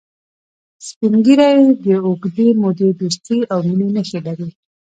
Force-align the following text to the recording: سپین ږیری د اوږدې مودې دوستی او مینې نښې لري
سپین 0.87 1.13
ږیری 1.25 1.57
د 1.83 1.85
اوږدې 2.05 2.47
مودې 2.61 2.89
دوستی 2.99 3.39
او 3.51 3.59
مینې 3.67 3.87
نښې 3.95 4.19
لري 4.27 4.49